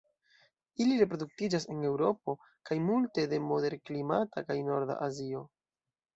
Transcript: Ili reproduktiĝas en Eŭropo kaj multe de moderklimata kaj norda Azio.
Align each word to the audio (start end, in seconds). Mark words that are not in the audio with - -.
Ili 0.85 0.95
reproduktiĝas 1.01 1.67
en 1.73 1.83
Eŭropo 1.89 2.35
kaj 2.71 2.79
multe 2.87 3.27
de 3.35 3.41
moderklimata 3.51 4.45
kaj 4.51 4.59
norda 4.73 4.99
Azio. 5.11 5.47